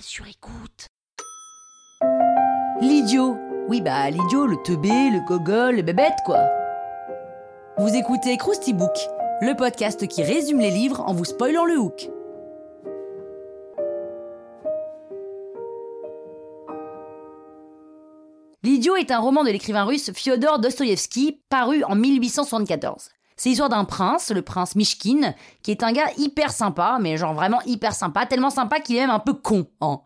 [0.00, 0.86] sur écoute.
[2.80, 3.36] L'idiot.
[3.68, 6.42] Oui, bah l'idiot, le teubé, le gogol, le bébête, quoi.
[7.78, 8.96] Vous écoutez Krusty Book,
[9.40, 12.10] le podcast qui résume les livres en vous spoilant le hook.
[18.62, 23.10] L'idiot est un roman de l'écrivain russe Fyodor Dostoïevski, paru en 1874.
[23.36, 27.34] C'est l'histoire d'un prince, le prince Mishkin, qui est un gars hyper sympa, mais genre
[27.34, 29.66] vraiment hyper sympa, tellement sympa qu'il est même un peu con.
[29.80, 30.00] Hein.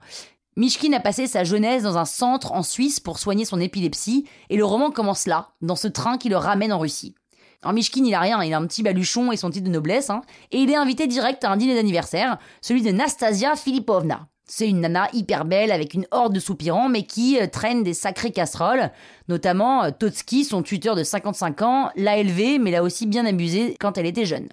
[0.56, 4.56] Mishkin a passé sa jeunesse dans un centre en Suisse pour soigner son épilepsie, et
[4.56, 7.14] le roman commence là, dans ce train qui le ramène en Russie.
[7.62, 10.10] Alors Mishkin, il a rien, il a un petit baluchon et son titre de noblesse,
[10.10, 14.28] hein, et il est invité direct à un dîner d'anniversaire, celui de Nastasia Filipovna.
[14.50, 17.92] C'est une nana hyper belle avec une horde de soupirants, mais qui euh, traîne des
[17.92, 18.90] sacrées casseroles.
[19.28, 23.76] Notamment euh, Totski, son tuteur de 55 ans, l'a élevée, mais l'a aussi bien abusée
[23.78, 24.48] quand elle était jeune.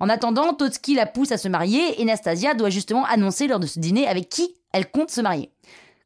[0.00, 3.66] En attendant, Totski la pousse à se marier et Nastasia doit justement annoncer lors de
[3.66, 5.50] ce dîner avec qui elle compte se marier.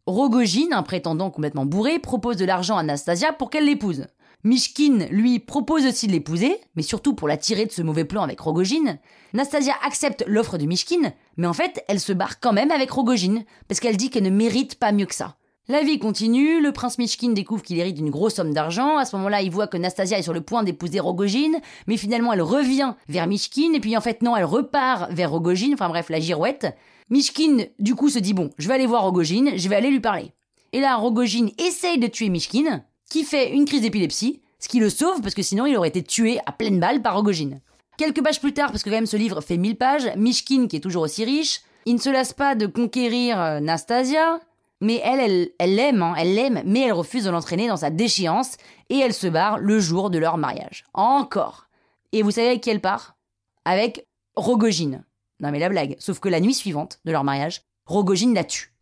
[0.07, 4.07] Rogojin, un prétendant complètement bourré, propose de l'argent à Nastasia pour qu'elle l'épouse.
[4.45, 8.23] Mishkin, lui, propose aussi de l'épouser, mais surtout pour la tirer de ce mauvais plan
[8.23, 8.99] avec Rogojin.
[9.35, 13.43] Nastasia accepte l'offre de Mishkin, mais en fait, elle se barre quand même avec Rogojin,
[13.67, 15.37] parce qu'elle dit qu'elle ne mérite pas mieux que ça.
[15.71, 19.17] La vie continue, le prince Mishkin découvre qu'il hérite d'une grosse somme d'argent, à ce
[19.17, 22.95] moment-là il voit que Nastasia est sur le point d'épouser Rogojin, mais finalement elle revient
[23.09, 26.75] vers Mishkin, et puis en fait non, elle repart vers Rogojin, enfin bref, la girouette.
[27.11, 30.01] Mishkin, du coup, se dit bon, je vais aller voir Rogojin, je vais aller lui
[30.01, 30.33] parler.
[30.73, 34.91] Et là, Rogojin essaye de tuer Mishkin, qui fait une crise d'épilepsie, ce qui le
[34.91, 37.61] sauve parce que sinon il aurait été tué à pleine balle par Rogojin.
[37.97, 40.77] Quelques pages plus tard, parce que quand même ce livre fait 1000 pages, Mishkin, qui
[40.77, 44.41] est toujours aussi riche, il ne se lasse pas de conquérir euh, Nastasia,
[44.81, 48.57] mais elle, elle l'aime, hein, elle l'aime, mais elle refuse de l'entraîner dans sa déchéance,
[48.89, 50.85] et elle se barre le jour de leur mariage.
[50.95, 51.67] Encore.
[52.13, 53.17] Et vous savez avec qui elle part?
[53.65, 55.03] Avec Rogojin.
[55.41, 58.73] Non mais la blague, sauf que la nuit suivante de leur mariage, Rogojin la tue.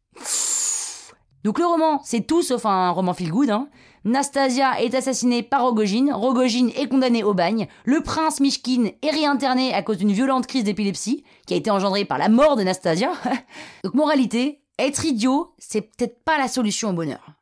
[1.45, 3.51] Donc le roman, c'est tout sauf un roman feel good.
[3.51, 3.69] Hein.
[4.05, 9.75] Nastasia est assassinée par Rogojin, Rogojin est condamné au bagne, le prince Mishkin est réinterné
[9.75, 13.11] à cause d'une violente crise d'épilepsie qui a été engendrée par la mort de Nastasia.
[13.85, 17.33] Donc moralité, être idiot, c'est peut-être pas la solution au bonheur.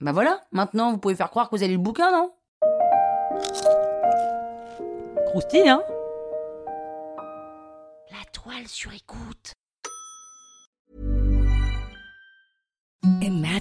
[0.00, 2.32] Bah voilà, maintenant vous pouvez faire croire que vous avez le bouquin, non?
[5.28, 5.82] Croustille, hein
[8.10, 9.52] La toile sur écoute.